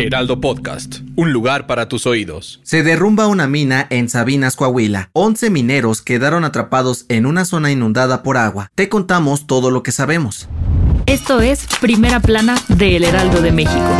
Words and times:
Heraldo 0.00 0.40
Podcast, 0.40 1.00
un 1.14 1.30
lugar 1.30 1.66
para 1.66 1.86
tus 1.86 2.06
oídos. 2.06 2.60
Se 2.62 2.82
derrumba 2.82 3.26
una 3.26 3.46
mina 3.46 3.86
en 3.90 4.08
Sabinas, 4.08 4.56
Coahuila. 4.56 5.10
11 5.12 5.50
mineros 5.50 6.00
quedaron 6.00 6.44
atrapados 6.44 7.04
en 7.10 7.26
una 7.26 7.44
zona 7.44 7.70
inundada 7.70 8.22
por 8.22 8.38
agua. 8.38 8.70
Te 8.74 8.88
contamos 8.88 9.46
todo 9.46 9.70
lo 9.70 9.82
que 9.82 9.92
sabemos. 9.92 10.48
Esto 11.04 11.40
es 11.40 11.66
Primera 11.82 12.18
Plana 12.20 12.56
de 12.68 12.96
El 12.96 13.04
Heraldo 13.04 13.42
de 13.42 13.52
México. 13.52 13.94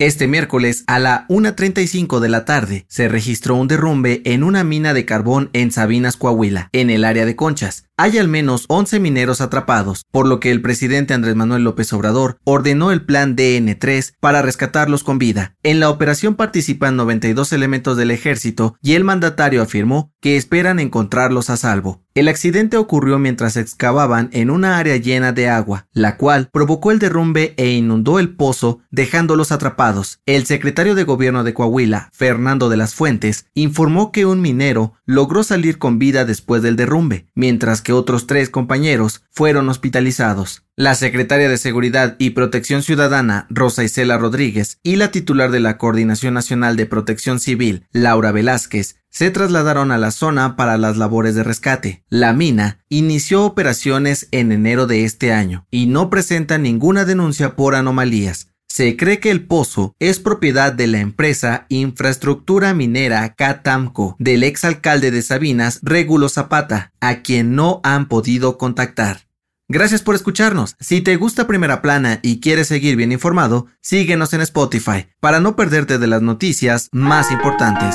Este 0.00 0.26
miércoles 0.26 0.84
a 0.88 0.98
la 0.98 1.26
1.35 1.28 2.18
de 2.18 2.28
la 2.28 2.44
tarde 2.44 2.86
se 2.88 3.08
registró 3.08 3.54
un 3.54 3.68
derrumbe 3.68 4.22
en 4.24 4.42
una 4.42 4.64
mina 4.64 4.94
de 4.94 5.04
carbón 5.04 5.50
en 5.52 5.70
Sabinas, 5.70 6.16
Coahuila, 6.16 6.70
en 6.72 6.90
el 6.90 7.04
área 7.04 7.24
de 7.24 7.36
Conchas. 7.36 7.87
Hay 8.00 8.16
al 8.16 8.28
menos 8.28 8.64
11 8.68 9.00
mineros 9.00 9.40
atrapados, 9.40 10.04
por 10.12 10.28
lo 10.28 10.38
que 10.38 10.52
el 10.52 10.62
presidente 10.62 11.14
Andrés 11.14 11.34
Manuel 11.34 11.64
López 11.64 11.92
Obrador 11.92 12.38
ordenó 12.44 12.92
el 12.92 13.04
plan 13.04 13.34
DN3 13.34 14.14
para 14.20 14.40
rescatarlos 14.40 15.02
con 15.02 15.18
vida. 15.18 15.56
En 15.64 15.80
la 15.80 15.90
operación 15.90 16.36
participan 16.36 16.94
92 16.94 17.52
elementos 17.52 17.96
del 17.96 18.12
ejército 18.12 18.76
y 18.82 18.94
el 18.94 19.02
mandatario 19.02 19.62
afirmó 19.62 20.12
que 20.20 20.36
esperan 20.36 20.78
encontrarlos 20.78 21.50
a 21.50 21.56
salvo. 21.56 22.04
El 22.14 22.28
accidente 22.28 22.76
ocurrió 22.76 23.18
mientras 23.18 23.56
excavaban 23.56 24.28
en 24.32 24.50
una 24.50 24.78
área 24.78 24.96
llena 24.96 25.32
de 25.32 25.48
agua, 25.48 25.86
la 25.92 26.16
cual 26.16 26.50
provocó 26.52 26.90
el 26.90 26.98
derrumbe 26.98 27.54
e 27.56 27.70
inundó 27.70 28.18
el 28.18 28.34
pozo, 28.34 28.80
dejándolos 28.90 29.52
atrapados. 29.52 30.20
El 30.26 30.44
secretario 30.44 30.96
de 30.96 31.04
gobierno 31.04 31.44
de 31.44 31.54
Coahuila, 31.54 32.10
Fernando 32.12 32.68
de 32.68 32.76
las 32.76 32.94
Fuentes, 32.94 33.46
informó 33.54 34.10
que 34.10 34.26
un 34.26 34.40
minero 34.40 34.94
logró 35.08 35.42
salir 35.42 35.78
con 35.78 35.98
vida 35.98 36.26
después 36.26 36.60
del 36.62 36.76
derrumbe, 36.76 37.26
mientras 37.34 37.80
que 37.80 37.94
otros 37.94 38.26
tres 38.26 38.50
compañeros 38.50 39.22
fueron 39.30 39.70
hospitalizados. 39.70 40.64
La 40.76 40.94
secretaria 40.94 41.48
de 41.48 41.56
Seguridad 41.56 42.14
y 42.18 42.30
Protección 42.30 42.82
Ciudadana, 42.82 43.46
Rosa 43.48 43.82
Isela 43.82 44.18
Rodríguez, 44.18 44.78
y 44.82 44.96
la 44.96 45.10
titular 45.10 45.50
de 45.50 45.60
la 45.60 45.78
Coordinación 45.78 46.34
Nacional 46.34 46.76
de 46.76 46.84
Protección 46.84 47.40
Civil, 47.40 47.86
Laura 47.90 48.32
Velázquez, 48.32 48.96
se 49.08 49.30
trasladaron 49.30 49.92
a 49.92 49.98
la 49.98 50.10
zona 50.10 50.56
para 50.56 50.76
las 50.76 50.98
labores 50.98 51.34
de 51.34 51.42
rescate. 51.42 52.04
La 52.10 52.34
mina 52.34 52.84
inició 52.90 53.44
operaciones 53.46 54.28
en 54.30 54.52
enero 54.52 54.86
de 54.86 55.04
este 55.04 55.32
año 55.32 55.66
y 55.70 55.86
no 55.86 56.10
presenta 56.10 56.58
ninguna 56.58 57.06
denuncia 57.06 57.56
por 57.56 57.74
anomalías. 57.74 58.50
Se 58.68 58.96
cree 58.96 59.18
que 59.18 59.30
el 59.30 59.46
pozo 59.46 59.94
es 59.98 60.20
propiedad 60.20 60.72
de 60.72 60.86
la 60.86 61.00
empresa 61.00 61.66
Infraestructura 61.68 62.74
Minera 62.74 63.34
Catamco 63.34 64.14
del 64.18 64.44
exalcalde 64.44 65.10
de 65.10 65.22
Sabinas, 65.22 65.80
Regulo 65.82 66.28
Zapata, 66.28 66.92
a 67.00 67.22
quien 67.22 67.56
no 67.56 67.80
han 67.82 68.08
podido 68.08 68.58
contactar. 68.58 69.26
Gracias 69.70 70.02
por 70.02 70.14
escucharnos. 70.14 70.76
Si 70.80 71.00
te 71.00 71.16
gusta 71.16 71.46
Primera 71.46 71.82
Plana 71.82 72.20
y 72.22 72.40
quieres 72.40 72.68
seguir 72.68 72.96
bien 72.96 73.12
informado, 73.12 73.66
síguenos 73.80 74.32
en 74.32 74.42
Spotify 74.42 75.08
para 75.20 75.40
no 75.40 75.56
perderte 75.56 75.98
de 75.98 76.06
las 76.06 76.22
noticias 76.22 76.88
más 76.92 77.30
importantes. 77.30 77.94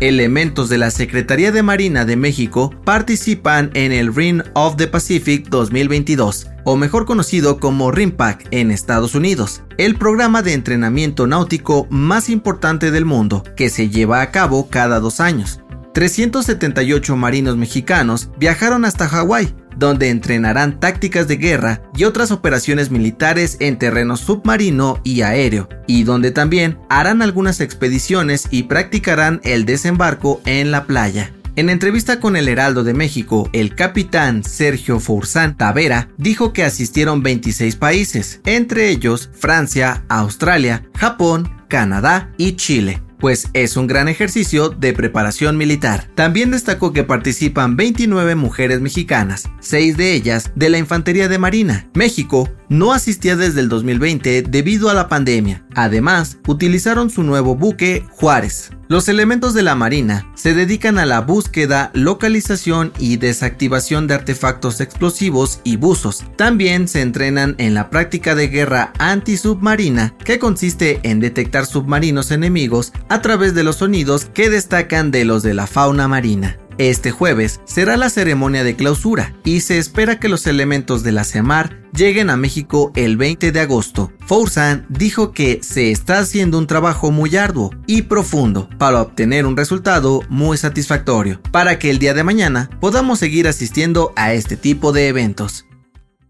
Elementos 0.00 0.68
de 0.68 0.78
la 0.78 0.90
Secretaría 0.90 1.52
de 1.52 1.62
Marina 1.62 2.04
de 2.04 2.16
México 2.16 2.74
participan 2.84 3.70
en 3.74 3.92
el 3.92 4.14
Ring 4.14 4.42
of 4.54 4.76
the 4.76 4.88
Pacific 4.88 5.48
2022, 5.48 6.48
o 6.64 6.76
mejor 6.76 7.06
conocido 7.06 7.58
como 7.58 7.90
RIMPAC 7.90 8.48
en 8.50 8.70
Estados 8.70 9.14
Unidos, 9.14 9.62
el 9.78 9.96
programa 9.96 10.42
de 10.42 10.54
entrenamiento 10.54 11.26
náutico 11.26 11.86
más 11.90 12.28
importante 12.28 12.90
del 12.90 13.04
mundo, 13.04 13.44
que 13.56 13.68
se 13.68 13.88
lleva 13.88 14.22
a 14.22 14.30
cabo 14.30 14.68
cada 14.68 15.00
dos 15.00 15.20
años. 15.20 15.60
378 15.92 17.16
marinos 17.16 17.56
mexicanos 17.56 18.30
viajaron 18.38 18.84
hasta 18.84 19.08
Hawái, 19.08 19.54
donde 19.76 20.08
entrenarán 20.08 20.80
tácticas 20.80 21.28
de 21.28 21.36
guerra 21.36 21.82
y 21.96 22.04
otras 22.04 22.30
operaciones 22.30 22.90
militares 22.90 23.56
en 23.60 23.78
terreno 23.78 24.16
submarino 24.16 25.00
y 25.04 25.22
aéreo, 25.22 25.68
y 25.86 26.04
donde 26.04 26.30
también 26.30 26.78
harán 26.88 27.22
algunas 27.22 27.60
expediciones 27.60 28.48
y 28.50 28.64
practicarán 28.64 29.40
el 29.44 29.64
desembarco 29.66 30.40
en 30.44 30.70
la 30.70 30.84
playa. 30.86 31.33
En 31.56 31.70
entrevista 31.70 32.18
con 32.18 32.34
el 32.34 32.48
Heraldo 32.48 32.82
de 32.82 32.94
México, 32.94 33.48
el 33.52 33.76
capitán 33.76 34.42
Sergio 34.42 34.98
Foursán 34.98 35.56
Tavera 35.56 36.08
dijo 36.16 36.52
que 36.52 36.64
asistieron 36.64 37.22
26 37.22 37.76
países, 37.76 38.40
entre 38.44 38.88
ellos 38.88 39.30
Francia, 39.32 40.04
Australia, 40.08 40.84
Japón, 40.96 41.48
Canadá 41.68 42.32
y 42.38 42.56
Chile 42.56 43.04
pues 43.24 43.48
es 43.54 43.78
un 43.78 43.86
gran 43.86 44.08
ejercicio 44.08 44.68
de 44.68 44.92
preparación 44.92 45.56
militar. 45.56 46.10
También 46.14 46.50
destacó 46.50 46.92
que 46.92 47.04
participan 47.04 47.74
29 47.74 48.34
mujeres 48.34 48.82
mexicanas, 48.82 49.48
6 49.60 49.96
de 49.96 50.12
ellas 50.12 50.52
de 50.54 50.68
la 50.68 50.76
Infantería 50.76 51.26
de 51.26 51.38
Marina. 51.38 51.88
México 51.94 52.50
no 52.74 52.92
asistía 52.92 53.36
desde 53.36 53.60
el 53.60 53.68
2020 53.68 54.42
debido 54.42 54.90
a 54.90 54.94
la 54.94 55.08
pandemia. 55.08 55.64
Además, 55.74 56.38
utilizaron 56.46 57.10
su 57.10 57.22
nuevo 57.22 57.54
buque 57.56 58.04
Juárez. 58.10 58.70
Los 58.86 59.08
elementos 59.08 59.54
de 59.54 59.62
la 59.62 59.74
Marina 59.74 60.30
se 60.34 60.52
dedican 60.52 60.98
a 60.98 61.06
la 61.06 61.22
búsqueda, 61.22 61.90
localización 61.94 62.92
y 62.98 63.16
desactivación 63.16 64.06
de 64.06 64.14
artefactos 64.14 64.80
explosivos 64.80 65.60
y 65.64 65.76
buzos. 65.76 66.24
También 66.36 66.86
se 66.86 67.00
entrenan 67.00 67.54
en 67.58 67.72
la 67.72 67.88
práctica 67.88 68.34
de 68.34 68.48
guerra 68.48 68.92
antisubmarina, 68.98 70.14
que 70.24 70.38
consiste 70.38 71.00
en 71.02 71.20
detectar 71.20 71.64
submarinos 71.64 72.30
enemigos 72.30 72.92
a 73.08 73.22
través 73.22 73.54
de 73.54 73.64
los 73.64 73.76
sonidos 73.76 74.26
que 74.26 74.50
destacan 74.50 75.10
de 75.10 75.24
los 75.24 75.42
de 75.42 75.54
la 75.54 75.66
fauna 75.66 76.06
marina. 76.06 76.58
Este 76.78 77.12
jueves 77.12 77.60
será 77.64 77.96
la 77.96 78.10
ceremonia 78.10 78.64
de 78.64 78.74
clausura 78.74 79.34
y 79.44 79.60
se 79.60 79.78
espera 79.78 80.18
que 80.18 80.28
los 80.28 80.46
elementos 80.46 81.04
de 81.04 81.12
la 81.12 81.22
CEMAR 81.22 81.84
lleguen 81.92 82.30
a 82.30 82.36
México 82.36 82.90
el 82.96 83.16
20 83.16 83.52
de 83.52 83.60
agosto. 83.60 84.12
Foursan 84.26 84.84
dijo 84.88 85.32
que 85.32 85.60
se 85.62 85.92
está 85.92 86.18
haciendo 86.18 86.58
un 86.58 86.66
trabajo 86.66 87.12
muy 87.12 87.36
arduo 87.36 87.70
y 87.86 88.02
profundo 88.02 88.68
para 88.78 89.02
obtener 89.02 89.46
un 89.46 89.56
resultado 89.56 90.22
muy 90.28 90.56
satisfactorio, 90.56 91.40
para 91.52 91.78
que 91.78 91.90
el 91.90 92.00
día 92.00 92.14
de 92.14 92.24
mañana 92.24 92.70
podamos 92.80 93.20
seguir 93.20 93.46
asistiendo 93.46 94.12
a 94.16 94.32
este 94.34 94.56
tipo 94.56 94.92
de 94.92 95.06
eventos. 95.08 95.66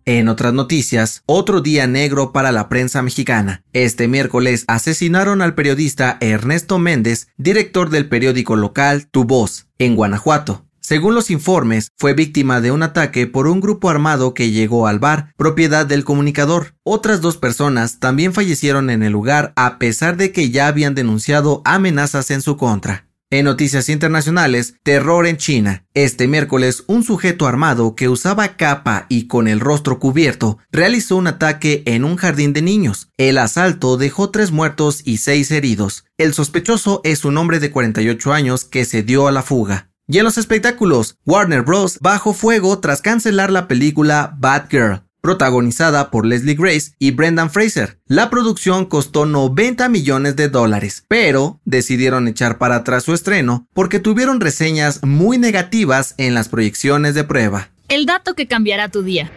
En 0.07 0.29
otras 0.29 0.53
noticias, 0.53 1.23
otro 1.25 1.63
día 1.63 1.87
negro 1.87 2.31
para 2.31 2.53
la 2.53 2.69
prensa 2.69 3.01
mexicana. 3.01 3.63
Este 3.73 4.07
miércoles 4.07 4.65
asesinaron 4.67 5.41
al 5.41 5.55
periodista 5.55 6.19
Ernesto 6.21 6.79
Méndez, 6.79 7.29
director 7.39 7.89
del 7.89 8.09
periódico 8.09 8.55
local 8.55 9.07
Tu 9.11 9.25
Voz, 9.25 9.67
en 9.79 9.97
Guanajuato. 9.97 10.67
Según 10.81 11.15
los 11.15 11.31
informes, 11.31 11.89
fue 11.97 12.13
víctima 12.13 12.61
de 12.61 12.71
un 12.71 12.83
ataque 12.83 13.27
por 13.27 13.47
un 13.47 13.63
grupo 13.63 13.89
armado 13.89 14.35
que 14.35 14.51
llegó 14.51 14.87
al 14.87 14.99
bar, 14.99 15.33
propiedad 15.39 15.87
del 15.87 16.05
comunicador. 16.05 16.75
Otras 16.83 17.23
dos 17.23 17.39
personas 17.39 17.99
también 17.99 18.35
fallecieron 18.35 18.91
en 18.91 19.03
el 19.03 19.13
lugar 19.13 19.55
a 19.57 19.79
pesar 19.79 20.19
de 20.19 20.33
que 20.33 20.51
ya 20.51 20.67
habían 20.67 20.95
denunciado 20.95 21.63
amenazas 21.65 22.31
en 22.31 22.43
su 22.43 22.59
contra. 22.59 23.04
En 23.35 23.47
noticias 23.47 23.89
internacionales, 23.89 24.77
terror 24.85 25.27
en 25.27 25.39
China. 25.39 25.85
Este 25.93 26.29
miércoles, 26.29 26.85
un 26.87 27.03
sujeto 27.03 27.49
armado 27.49 27.97
que 27.97 28.09
usaba 28.09 28.57
capa 28.57 29.07
y 29.09 29.27
con 29.27 29.49
el 29.49 29.59
rostro 29.59 29.99
cubierto 29.99 30.59
realizó 30.71 31.17
un 31.17 31.27
ataque 31.27 31.83
en 31.87 32.05
un 32.05 32.15
jardín 32.15 32.53
de 32.53 32.63
niños. 32.63 33.09
El 33.17 33.39
asalto 33.39 33.97
dejó 33.97 34.31
tres 34.31 34.53
muertos 34.53 35.03
y 35.05 35.17
seis 35.17 35.51
heridos. 35.51 36.05
El 36.17 36.33
sospechoso 36.33 37.01
es 37.03 37.25
un 37.25 37.37
hombre 37.37 37.59
de 37.59 37.73
48 37.73 38.33
años 38.33 38.63
que 38.63 38.85
se 38.85 39.03
dio 39.03 39.27
a 39.27 39.33
la 39.33 39.43
fuga. 39.43 39.91
Y 40.07 40.19
en 40.19 40.25
los 40.25 40.39
espectáculos, 40.39 41.17
Warner 41.27 41.63
Bros. 41.63 41.99
bajo 42.01 42.35
fuego 42.35 42.79
tras 42.79 43.03
cancelar 43.03 43.51
la 43.51 43.67
película 43.67 44.37
Bad 44.39 44.69
Girl 44.71 45.05
protagonizada 45.25 46.11
por 46.11 46.27
Leslie 46.27 46.55
Grace 46.55 46.93
y 46.99 47.13
Brendan 47.13 47.49
Fraser. 47.49 47.99
La 48.07 48.29
producción 48.29 48.85
costó 48.85 49.25
90 49.25 49.89
millones 49.89 50.37
de 50.37 50.51
dólares, 50.51 51.07
pero 51.09 51.63
decidieron 51.65 52.29
echar 52.29 52.59
para 52.59 52.77
atrás 52.77 53.05
su 53.05 53.15
estreno 53.15 53.67
porque 53.73 54.01
tuvieron 54.01 54.39
reseñas 54.39 55.03
muy 55.03 55.39
negativas 55.39 56.15
en 56.19 56.35
las 56.35 56.51
proyecciones 56.51 57.15
de 57.15 57.25
prueba. 57.25 57.71
El 57.89 58.05
dato 58.05 58.35
que 58.35 58.47
cambiará 58.47 58.91
tu 58.91 59.03
día. 59.03 59.33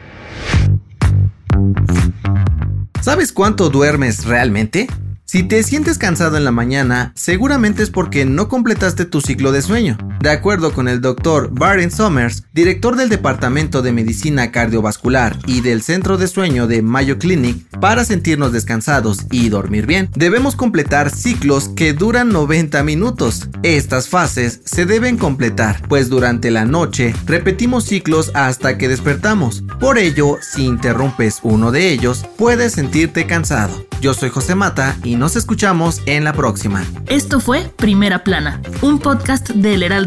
¿Sabes 3.02 3.32
cuánto 3.32 3.70
duermes 3.70 4.26
realmente? 4.26 4.88
Si 5.24 5.44
te 5.44 5.64
sientes 5.64 5.98
cansado 5.98 6.36
en 6.36 6.44
la 6.44 6.52
mañana, 6.52 7.14
seguramente 7.16 7.82
es 7.82 7.92
porque 7.92 8.26
no 8.26 8.50
completaste 8.50 9.06
tu 9.06 9.22
ciclo 9.22 9.54
de 9.54 9.62
sueño. 9.62 9.98
De 10.20 10.32
acuerdo 10.32 10.74
con 10.74 10.88
el 10.88 11.00
doctor 11.00 11.50
Barren 11.52 11.92
Summers, 11.92 12.44
director 12.54 12.96
del 12.96 13.10
Departamento 13.10 13.82
de 13.82 13.92
Medicina 13.92 14.52
Cardiovascular 14.52 15.38
y 15.46 15.62
del 15.62 15.84
Centro 15.84 16.18
de 16.18 16.28
Sueño 16.28 16.68
de 16.68 16.82
Mayo 16.82 17.20
Clinic, 17.20 17.66
para 17.80 18.04
sentirnos 18.04 18.52
descansados 18.52 19.26
y 19.32 19.50
dormir 19.50 19.86
bien, 19.86 20.10
debemos 20.16 20.56
completar 20.56 21.12
ciclos 21.12 21.70
que 21.70 21.94
duran 21.94 22.30
90 22.30 22.84
minutos. 22.84 23.50
Estas 23.62 24.10
fases 24.10 24.62
se 24.66 24.86
deben 24.86 25.18
completar, 25.18 25.82
pues 25.88 26.10
durante 26.10 26.50
la 26.50 26.66
noche 26.66 27.14
repetimos 27.26 27.86
ciclos 27.86 28.32
hasta 28.34 28.78
que 28.78 28.88
despertamos. 28.88 29.64
Por 29.80 29.98
ello, 29.98 30.38
si 30.42 30.66
interrumpes 30.66 31.40
uno 31.44 31.72
de 31.72 31.92
ellos, 31.92 32.26
puedes 32.38 32.74
sentirte 32.74 33.28
cansado. 33.28 33.86
Yo 34.02 34.14
soy 34.14 34.30
José 34.30 34.54
Mata 34.54 34.96
y 35.04 35.16
nos 35.16 35.36
escuchamos 35.36 36.02
en 36.06 36.24
la 36.24 36.34
próxima. 36.34 36.86
Esto 37.08 37.40
fue 37.40 37.72
Primera 37.78 38.24
Plana, 38.24 38.62
un 38.82 39.00
podcast 39.00 39.50
del 39.50 39.84